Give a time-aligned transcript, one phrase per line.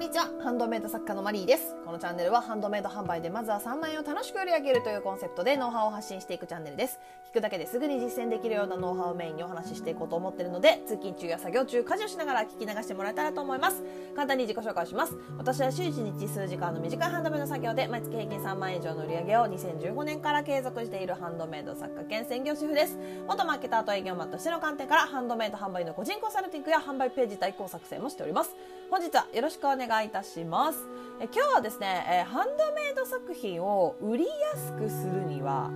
[0.00, 0.30] にちは。
[0.42, 1.76] ハンドメイド作家のマリーです。
[1.84, 6.98] このチャンネルはハンドメイド販売でまずは3万円を楽しく売り上げるというコンセプトでノウハウを発信していくチャンネルです。
[7.28, 13.82] 聞くだけですぐに実践できるようなノウハウをメインにお話ししていこうと思っているので通勤中や作業中家事をしながら聞き流してもらえたらと思います。
[14.16, 15.14] 簡単に自己紹介します。
[15.36, 22.98] 私は週1日数時間の短いハンドメイド作業で毎月平均3万円以上の売り上げを2015年から継続しているハンドメイド作家兼専業主婦です。
[23.28, 28.56] 元マーケターと営業マンとしての観点からハンドメイド販売の個人コンサルティングや販売ページ代行作成もしております。
[28.90, 30.86] 本日はよろしくお願いいたします。
[31.20, 35.70] え今日はですね、えハンドメイド作品を売りやすくするには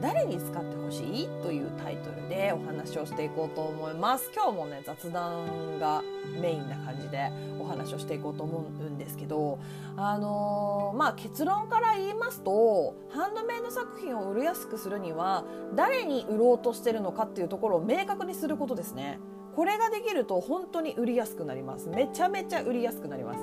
[0.00, 4.30] 誰に使ってほしいというタイトルでお話をしていこうと思います。
[4.34, 6.02] 今日もね雑談が
[6.40, 9.58] メインな感じでお話をしていこうと思うんですけど
[9.96, 19.18] あのー、まあ結論から言いますとハンドメイド作品を売りやすくするには誰に売ろうとしてるのかっていうところを明確にすることですね。
[19.58, 21.88] これができると本当に売りやすくなります。
[21.88, 23.40] めちゃめちゃ売りやすくなります。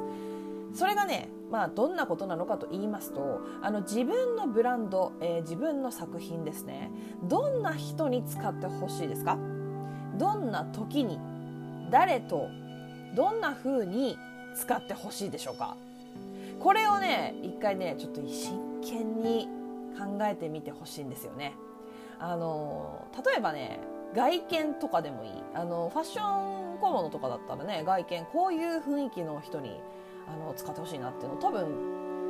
[0.74, 6.90] それがね、まあ、どんなことなのかと言いますとあの自分のブランド、えー、自分の作品ですね。
[7.24, 9.38] どんな人に使ってほしいですか？
[10.18, 11.20] どんな時に
[11.92, 12.48] 誰と
[13.14, 14.18] どんな風に
[14.56, 15.76] 使ってほしいでしょうか？
[16.62, 19.50] これをね一回ねちょっと真剣に
[20.00, 21.56] 考えてみてほしいんですよね。
[22.20, 23.82] あの例えばね
[24.16, 25.32] 外見とかでもいい。
[25.54, 29.80] あのファッション小物とかだったらね外見こういう雰囲気の人に
[30.28, 31.64] あの使ってほしいなっていうの多分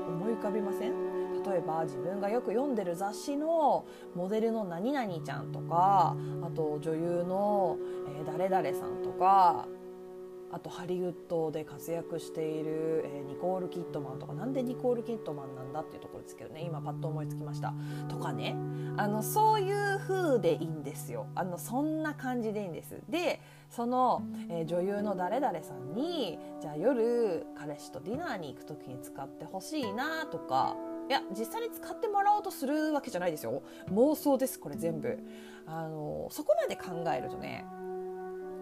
[0.08, 1.44] 思い浮かびません？
[1.44, 9.68] 例えば自分がよく読んでる雑誌のモデルの何々ちゃんとかあと女優の、えー、誰々さんとか
[10.56, 17.74] あとハリウッドで活躍している、えー、ニコール・キットマンとかなんでニコール・キットマンなんだっていうところですけどね今パッと思いつきました。
[18.08, 18.56] とかね。
[18.96, 21.28] あのそういう風でいいんですよ。
[21.36, 23.02] あのそんな感じでいいんです。
[23.10, 30.78] でその、えー、女優の誰々さんにじゃあ夜彼氏とディナーに行く時に使ってほしいなとか
[31.10, 33.62] いや実際に使ってもらおうとするわけじゃないですよ。
[33.90, 35.20] 妄想ですこれ全部。
[35.68, 37.66] あのそこまで考えるとね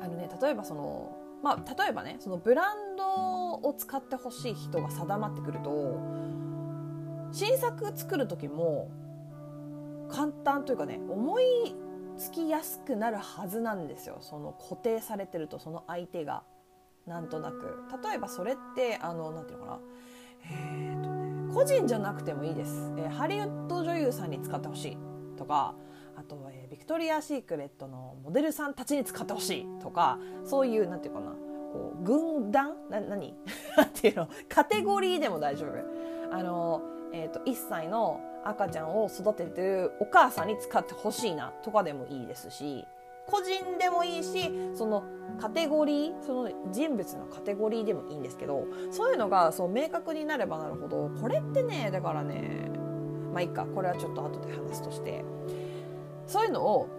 [0.01, 5.99] あのね例えばそのまあ、例えばねそのブランドを使ってほしい人が定まってくると
[7.31, 8.89] 新作作る時も
[10.09, 11.43] 簡単というかね思い
[12.17, 14.17] つきやすくなるはずなんですよ。
[14.21, 16.43] その固定されてるとその相手が。
[17.05, 17.83] なんとなく。
[18.01, 19.79] 例えばそれってあのなんていうのかな。
[20.45, 21.23] えーとね
[21.53, 24.97] 個人じゃなくてもいいです、えー、ハリウッド女優さんに使ってほしい
[25.37, 25.75] とか
[26.15, 32.89] あと、えー、ビクトリア・シークレットのモデルさんたちに使ってほしいとかそういうなんていうかなこう軍団？
[32.89, 33.35] な何？
[33.77, 34.27] なんていうの？
[34.47, 36.35] カテゴリーでも大丈夫。
[36.35, 36.81] あの、
[37.13, 42.85] えーと、1歳の赤ちゃんを育ててるお母さんに使ってほしいなとかでもいいですし
[43.27, 45.03] 個人でもいいしその
[45.39, 52.69] カテゴリーその人物のカテゴリーでもいいんですけどそういうのがそう明確になればなるほどこれってねだからね
[53.33, 53.65] まあいいか。
[53.65, 55.25] これはちょっと後で話すとして。
[56.27, 56.89] そういうのを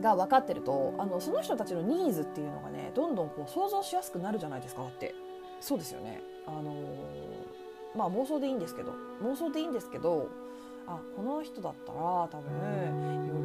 [0.00, 5.14] が分かってるとあのその人たちのニーズっていうのがねどんどんこう想像しやすくなるじゃないですかって。
[5.60, 6.20] そうですよね。
[6.46, 8.92] あのー、まあ妄想でいいんですけど。
[9.22, 10.28] 妄想でいいんですけど
[10.86, 12.52] あこの人だったら多分
[13.26, 13.40] 夜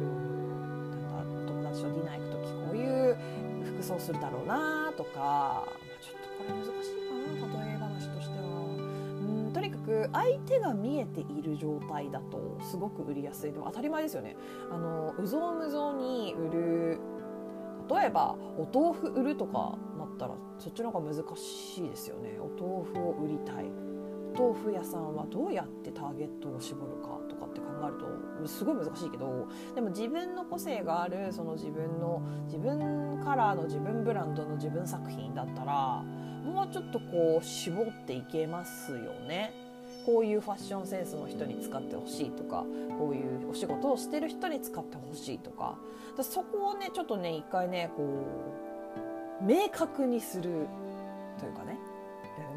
[1.08, 3.16] なんだ友達とディナー行く時こういう
[3.76, 5.68] 服装するだろうなとか、まあ、
[6.02, 6.99] ちょっとこれ難しい
[10.12, 13.52] 相手が見えている状態だとすごく売りやすい。
[13.52, 14.36] でも当たり前ですよね。
[14.70, 17.00] あのうぞうむぞうに売る
[17.88, 22.38] 例えばお豆腐売るとかなったらそっちの方が難しいですよね。
[22.38, 23.70] お豆腐を売りたい。
[24.36, 27.94] お豆腐屋さんはどうやってターゲットを絞るかとかって考える
[28.42, 36.02] とすごい難しいけどでも自分の個性があるその自分の自分カラーの自分ブランドの自分作品だったら
[36.44, 39.69] もうちょっとこう絞っていけますよね。
[40.06, 42.64] こういうファッションセンスの人に使ってほしいとか
[42.98, 45.76] こういうお仕事をしてる人に使ってほしいとか。
[46.22, 48.04] そこをねちょっとね一回ねこ
[49.40, 50.68] う明確にする
[51.38, 51.78] というかね。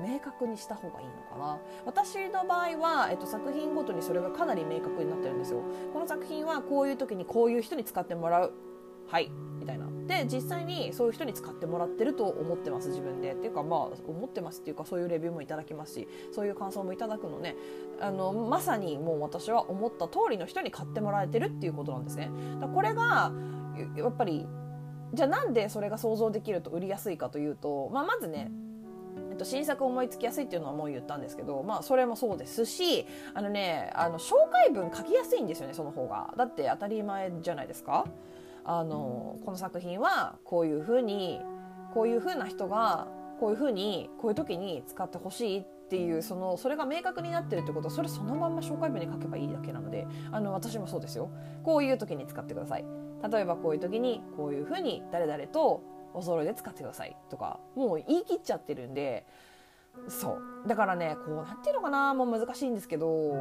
[0.01, 1.57] 明確にした方がいいのかな。
[1.85, 5.61] 私の場合は、えっと、作品ごとにそれがかなり明確になってるんですよ。
[5.93, 8.53] この作品はこういう時にこういう人に使ってもらう
[9.07, 9.87] はいみたいな。
[10.07, 13.33] で実際にそういう人に使ってもらってると思ってます自分で。
[13.33, 17.55] っていうかまあ思ってますっていうかそういうレビューもいただきますしそういう感想もいただくのね
[17.99, 22.29] あのまさにもう私は思った通りの人に買ってもらえてるっていうことなんですね。
[22.59, 23.31] だこれが
[23.95, 24.45] やっぱり
[25.13, 28.51] じゃあなんでそれが想像できると売りやすいかというと、まあ、まずね
[29.33, 36.33] えっと、新作思いつきやすいっていうのはもう言ったんですけど、まあ、それもそうですしあのねあの紹介文書きやすいんですよねその方が。
[36.37, 38.05] だって当たり前じゃないですか。
[38.65, 41.41] あのこの作品はこういうふうに
[41.93, 43.07] こういうふうな人が
[43.39, 51.29] こういうふうにこういう時に使ってほしいっていうそのそれが明確になってるってことはそれそのまんま紹介文に書けばいいだけなのであの私もそうですよ。
[51.63, 52.85] こういう時に使ってください。
[53.31, 55.81] 例えばこういう時にこういうふうに誰々と
[56.13, 59.25] お揃いで使ってくださいとかもう言い切っちゃってるんで
[60.07, 60.67] そう。
[60.67, 63.33] だからねこうなんていうのかなもう難しいんですけど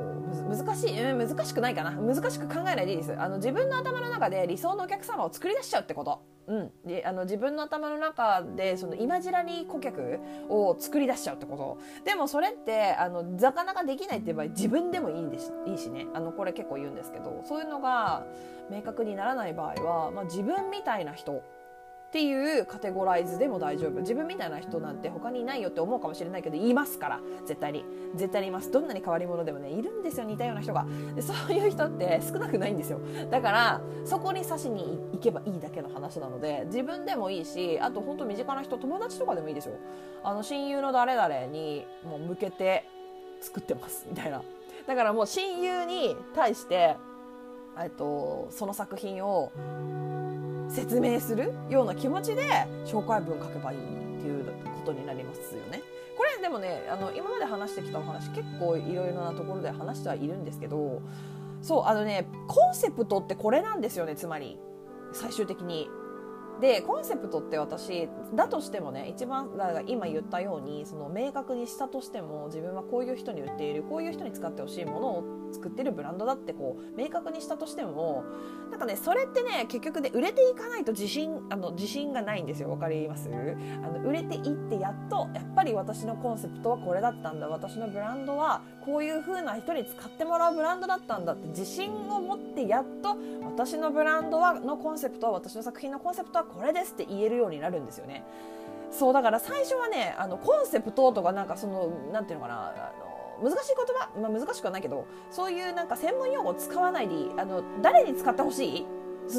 [0.49, 1.93] 難しい、うん、難しくないかな。
[1.93, 3.14] 難しく考えないでいいです。
[3.19, 6.22] あの自分の頭の中で理想のお客様を作り出しちゃうってこと。
[6.49, 10.19] うん、であの自分の頭の中でそのイマジラリー顧客
[10.49, 11.78] を作り出しちゃうってこと。
[12.04, 16.06] でもそれってあのなかなかできないっていう場合自分でもいいんですいいしね。
[16.14, 18.26] あのこれ結構言うんですけどそういうのが
[18.70, 21.43] 明確にならない場合は、まあ、自分みたいな人
[22.12, 24.00] っていうカテゴライズでも大丈夫。
[24.00, 27.20] 自分みたいな人なんて他にいないよって思うかもしれないけどいますから。
[27.47, 27.87] 絶対に。
[28.14, 28.70] 絶対にいます。
[28.70, 30.26] どんなに変わり者でもねいるんですよ。
[30.26, 30.85] 似たような人が。
[31.14, 33.00] でそういう人って少なくないんですよ。
[33.31, 39.76] だからそこに刺しに行けばいいだけの話なので自分でもいいしあと本当身近な人友達とかでもいいですよ。
[40.23, 42.85] あの親友の誰々にもう向けて
[43.41, 44.43] 作ってますみたいな。
[44.87, 46.94] だからもう親友に対して
[47.81, 49.50] えっとその作品を
[50.72, 53.82] 説明するような気持ちで紹介文書けばいいっ
[54.20, 54.52] ていうこ
[54.86, 55.82] とになりますよね。
[56.16, 61.00] これでもねあの今まで話してきたお話結構いろいろなところで話してはいるんですけど
[61.62, 64.58] そうあのねコンセプトってこれなんですよねつまり
[65.12, 65.88] 最終的に
[66.62, 69.50] でコンセプトって私だとしてもね一番
[69.88, 78.25] 今言ったようにその明確にしたとしても自分はこういう人に売っているこういう人に使ってほしいものを作ってるブランドだってこう明確にしたとしても
[78.70, 82.70] なんかねそれってね結局で売れていかないと自信あの自信がないんですよ。
[82.70, 83.29] わかります？
[83.29, 87.49] あの売れていってやっとやっぱり私のコンセプトはこれだったんだ。
[87.49, 98.25] 私のブランドはこういう風な人に使ってもらうブランドだったんだって自信を持ってやっと私のブランドはのコンセプトは私の作品のコンセプトはこれですって言えるようになるんですよね。
[98.90, 102.93] そうだから最初はねあのコンセプトとかなんかそのなんていうのかなあ
[103.43, 108.87] の難しい言葉、まあ、難しくはないけどそういうなんか専門用語を使わないであの誰に使ってほしい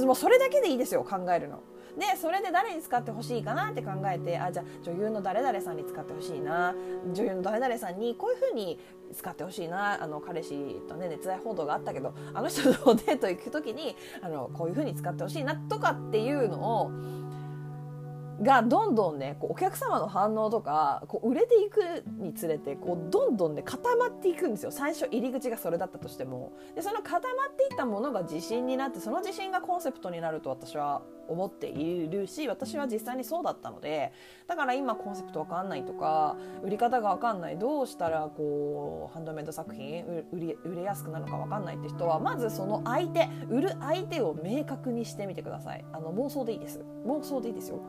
[0.05, 1.59] もうそれだけでいいですよ考えるの。
[1.97, 6.73] でそれで誰に使ってほしいかなって考えてあじゃあ女優の誰々さんに使ってほしいな
[7.13, 8.79] 女優の誰々さんにこういうふうに
[9.13, 16.91] 使ってほしいなあの彼氏とね熱愛報道があったけどあの人とデート行く時にあのこういうふうに使ってほしいなとかっていうのを
[18.41, 24.71] がどんどんねこうお客様の反応とかこう売れていくにつれてこうどんどんね固まっていくんですよ。
[24.71, 26.51] 最初入り口がそれだったとしても。
[26.75, 34.11] でその固まっていったものが自信になってその自信がコンセプトになると私は思っているし私は実際にそうだったので
[34.47, 45.85] だから今コンセプトわかんないとか売り方がわかんないどうしたらこうハンドメイド作品売り売れやすくなるかわかんないって人はまずその相手売る相手を明確にしてみてください。
[45.93, 46.83] あの妄想でいいです。
[47.05, 47.79] 妄想でいいですよ。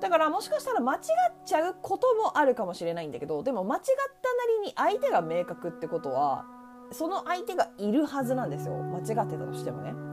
[0.00, 1.00] だからもしかしたら間違っ
[1.46, 3.82] ちゃうこともあるかもしれないんだけどでも間違っ
[4.20, 6.44] たなりに相手が明確ってことは
[6.92, 8.74] その相手がいるはずなんですよ。
[8.74, 10.03] 間違ってたとしてもね。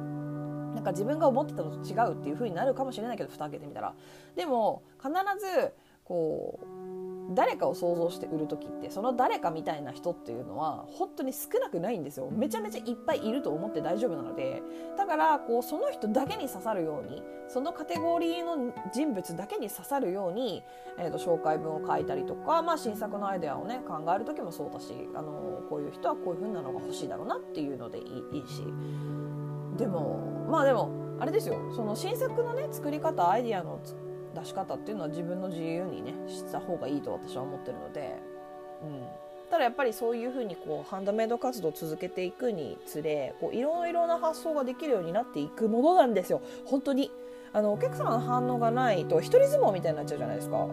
[0.73, 3.93] なんか自分が思ってたのと違うっていう風になるかもしれないけど蓋開けてみたら。
[4.35, 5.73] でも必ず
[6.03, 12.29] こう誰かを想像して売る時ってその誰かみたいな人っていうのは本当に少なくないんですよ。
[12.29, 14.61] めちゃめちゃいっぱいいると思って大丈夫なので。
[14.97, 20.63] だからこうその人だけに刺さるようにそのカテゴリーの人物だけに刺さるように、
[20.99, 28.63] えー、と紹介文を書いたりとか、まあ、新作のアイデアをね考える時もそうだしあのこういう人はこういう風なのが欲しいだろうなっていうのでいいいいし。
[29.77, 31.57] でもまあでもあれですよ。
[31.75, 33.79] その新作のね作り方アイディアの
[34.33, 38.17] 出し方っていうのは自分の自由にねした方がいいと私は思ってるので、
[38.83, 39.05] うん、
[39.49, 46.41] ただやっぱりそういうふうにこうハンドメイド活動を続けていくにつれこういろいろな発想ができるようになっていくものなんですよ。
[46.65, 47.11] 本当に。
[47.53, 50.67] あのお客様の反応がないと一人相撲みたいになっちゃうじゃないですか。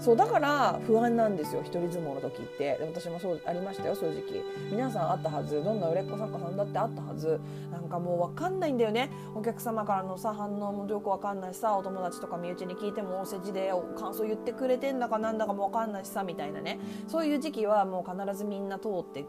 [0.00, 2.78] そうだから不安なんですよ一人相撲の時って。
[2.80, 4.42] 私もそうありましたよ正直。
[4.70, 7.38] 皆さんあったはずどんな売れっ子作家さんだってあったはず。
[7.70, 9.10] なんかもう分かんないんだよね。
[9.34, 16.80] お客様からのさ反応もよく分かんないしさお友達とか身内に聞いてもお世辞で感想言ってくれてんだかなんだかも分かんないしさみたいなね。
[17.06, 19.26] そういう時期はもう必ずみんな通って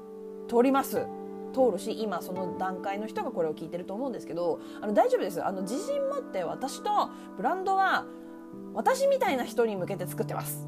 [0.47, 1.05] 通ります。
[1.53, 5.45] 通るし今その段階の人がこれを聞いてると思うんですけどあの大丈夫です。
[5.45, 8.05] あの自信持って私とブランドは
[8.73, 10.67] 私みたいな人に向けて作ってます。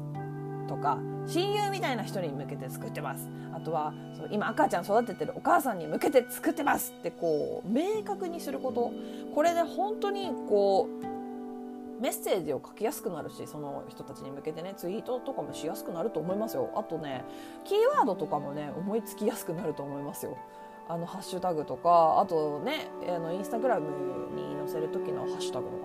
[0.68, 3.28] とか親友みたいな人に向けて作ってます。
[3.54, 8.92] あとはそう今赤ちゃん育ててるお母さんに向けて作ってますってこう明確にすること。
[9.34, 16.70] これで本当にこうメッセージを書きやすくなるしその人たちに向けてねツイートとかもしやすくなると思いますよ。
[16.74, 17.24] あとね
[17.64, 20.36] キーワードとかもね思いつきやすくなると思いますよ。
[20.88, 23.86] あのハッシュタグとかあとねあのインスタグラム
[24.34, 25.83] に載せる時のハッシュタグとか。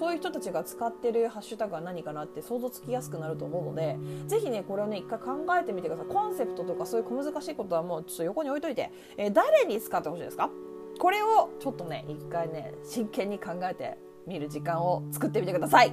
[0.00, 10.48] そういう人たちが使ってるハッシュタグは何かなって想像つきやすくなると思うのでぜひねこれをね一回考えてみてくださいコンセプトとかそういう小難しいことはもうちょっと横に置いといて、えー、誰に使ってほしいですか？
[10.98, 15.92] これをちょっとね一回ね真剣に考えてみる時間を作ってみてください。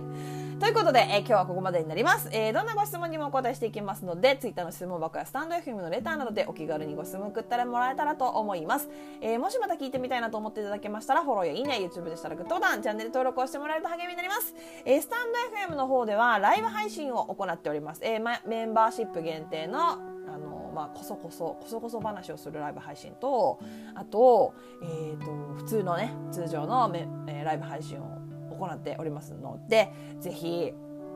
[0.59, 8.89] ということで、えー、今日はここまでになります、えー、どんなご質問にもお答えしていきますので、Twitter の質問箱やスタンド FM のレターなどでお気軽にご質問送ったらもらえたらと思います。
[9.21, 14.55] えー、もしまた聞いてみたいなと思っていただけましたら、フォローやいいね、YouTube でしたらグッドボタン、チャンネル登録をしてもらえると励みになります。
[14.83, 18.01] えスタンド FM の方ではライブ配信を行っております。
[18.03, 19.91] えメンバーシップ限定の
[20.27, 23.59] あのまあ、こそこそこそこそ話をするライブ配信と
[23.95, 28.16] あと,、えーと、普通のね通常のめ、えー、ライブ配信を
[28.57, 30.73] 行っておりますのでぜひ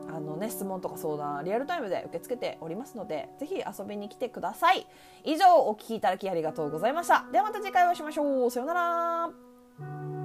[0.08, 4.86] あのね質問とか相談リアルタイムで受け付けておりますのでぜひ遊びに来てください。
[5.24, 7.26] 以上お聞きいただきありがとうございました。
[7.32, 8.50] ではまた次回お会いしましょう。
[8.50, 10.21] さようなら。